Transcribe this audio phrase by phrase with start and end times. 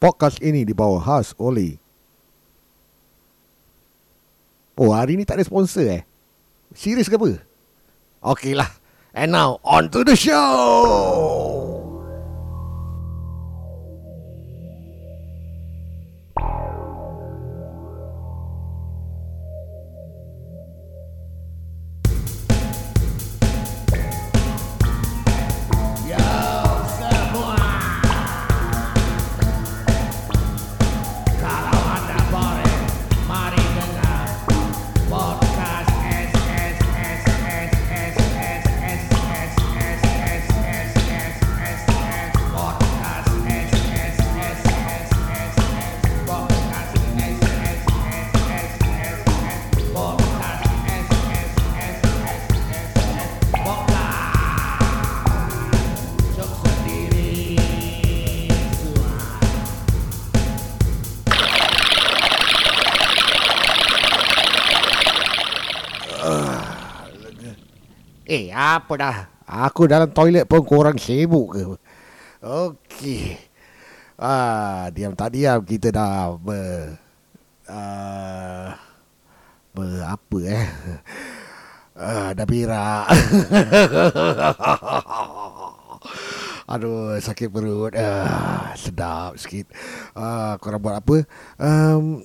[0.00, 1.76] Podcast ini dibawa khas oleh
[4.80, 6.08] Oh hari ni tak ada sponsor eh?
[6.72, 7.36] Serius ke apa?
[8.24, 8.72] Okey lah
[9.12, 11.59] And now on to the show!
[68.30, 69.26] Eh, apa dah?
[69.42, 71.66] Aku dalam toilet pun korang sibuk ke?
[72.38, 73.34] Okey.
[74.14, 76.94] Ah, diam tak diam kita dah ber...
[77.66, 78.70] Uh,
[79.74, 80.62] ber apa eh?
[81.98, 83.10] Ah, dah berak.
[86.70, 87.98] Aduh, sakit perut.
[87.98, 89.74] Ah, sedap sikit.
[90.14, 91.26] Ah, korang buat apa?
[91.58, 92.22] Um,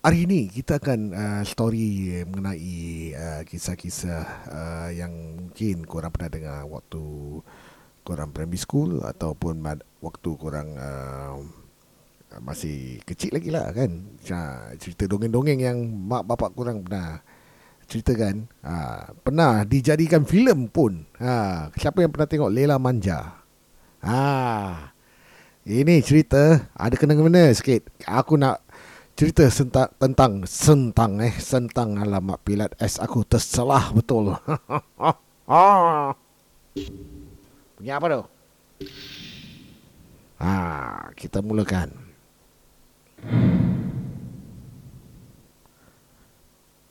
[0.00, 6.64] Hari ini kita akan uh, story mengenai uh, kisah-kisah uh, yang mungkin korang pernah dengar
[6.72, 7.04] waktu
[8.00, 11.36] korang primary school ataupun mad- waktu korang uh,
[12.40, 13.92] masih kecil lagi lah kan.
[14.24, 17.20] Ha, cerita dongeng-dongeng yang mak bapak korang pernah
[17.84, 18.48] ceritakan.
[18.64, 21.04] Ha, pernah dijadikan filem pun.
[21.20, 23.36] Ha, siapa yang pernah tengok Lela Manja?
[24.00, 24.96] Ha,
[25.68, 27.92] ini cerita ada kena-kena sikit.
[28.08, 28.64] Aku nak
[29.20, 34.32] cerita senta, tentang sentang eh sentang alamat pilat S aku tersalah betul.
[37.76, 38.22] Punya apa tu?
[40.40, 40.52] Ha,
[41.12, 41.92] kita mulakan.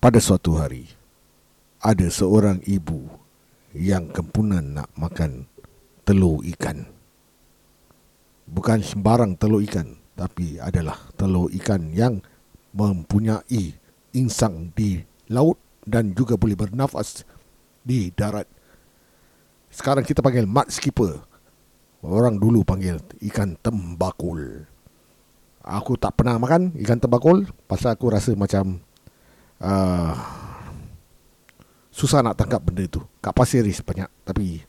[0.00, 0.88] Pada suatu hari,
[1.76, 3.04] ada seorang ibu
[3.76, 5.44] yang kempunan nak makan
[6.08, 6.88] telur ikan.
[8.48, 12.22] Bukan sembarang telur ikan, tapi adalah telur ikan yang
[12.74, 13.74] mempunyai
[14.14, 17.26] insang di laut dan juga boleh bernafas
[17.84, 18.48] di darat.
[19.68, 21.18] Sekarang kita panggil mud skipper.
[22.04, 23.00] Orang dulu panggil
[23.32, 24.68] ikan tembakul.
[25.64, 28.84] Aku tak pernah makan ikan tembakul pasal aku rasa macam
[29.64, 30.12] uh,
[31.88, 33.00] susah nak tangkap benda tu.
[33.24, 34.60] Kat pasir ris banyak tapi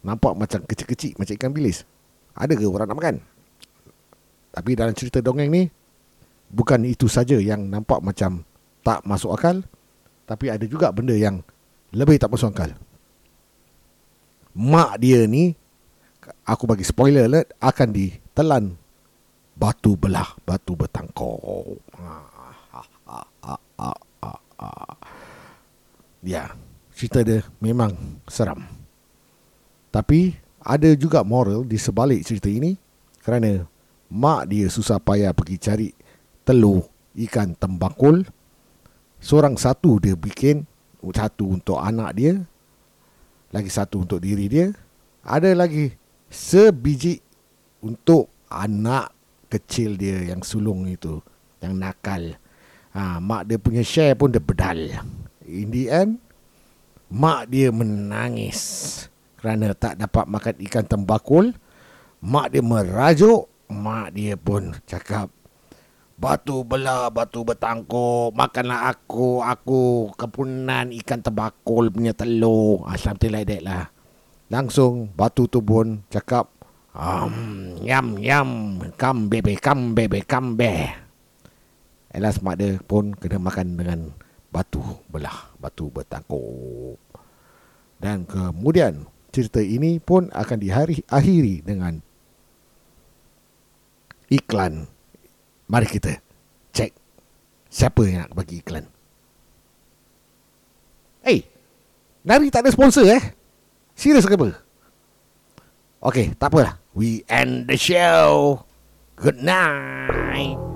[0.00, 1.84] nampak macam kecil-kecil macam ikan bilis.
[2.32, 3.16] Ada ke orang nak makan?
[4.50, 5.62] Tapi dalam cerita dongeng ni
[6.50, 8.42] bukan itu saja yang nampak macam
[8.82, 9.62] tak masuk akal,
[10.26, 11.38] tapi ada juga benda yang
[11.94, 12.74] lebih tak masuk akal.
[14.50, 15.54] Mak dia ni
[16.42, 18.64] aku bagi spoiler alert akan ditelan
[19.54, 21.78] batu belah, batu bertangkok.
[26.20, 26.52] Ya,
[26.92, 27.96] cerita dia memang
[28.28, 28.66] seram.
[29.88, 32.76] Tapi ada juga moral di sebalik cerita ini
[33.24, 33.64] kerana
[34.10, 35.88] mak dia susah payah pergi cari
[36.42, 36.84] telur
[37.14, 38.26] ikan tembakul.
[39.20, 40.64] Seorang satu dia bikin
[41.00, 42.40] satu untuk anak dia,
[43.52, 44.72] lagi satu untuk diri dia,
[45.24, 45.92] ada lagi
[46.28, 47.20] sebiji
[47.84, 49.12] untuk anak
[49.50, 51.20] kecil dia yang sulung itu,
[51.60, 52.36] yang nakal.
[52.96, 55.04] Ha, mak dia punya share pun dia bedal.
[55.44, 56.22] In the end,
[57.12, 59.04] mak dia menangis
[59.36, 61.52] kerana tak dapat makan ikan tembakul.
[62.20, 65.30] Mak dia merajuk, mak dia pun cakap,
[66.20, 72.84] Batu belah, batu bertangkuk, makanlah aku, aku kepunan ikan tembakul punya telur.
[72.84, 73.88] Ah, something like that lah.
[74.52, 76.52] Langsung batu tu pun cakap,
[76.92, 80.92] um, yam, yam, come baby, come baby, come baby.
[82.12, 84.12] Elas mak dia pun kena makan dengan
[84.52, 87.00] batu belah, batu bertangkuk.
[87.96, 92.04] Dan kemudian cerita ini pun akan diakhiri dengan
[94.30, 94.86] iklan
[95.70, 96.18] Mari kita
[96.74, 96.90] cek
[97.70, 98.82] siapa yang nak bagi iklan.
[101.22, 101.38] Eh, hey,
[102.26, 103.22] Nari tak ada sponsor eh?
[103.94, 104.50] Serius ke apa?
[106.02, 106.82] Okay, tak apalah.
[106.90, 108.64] We end the show.
[109.14, 110.69] Good night.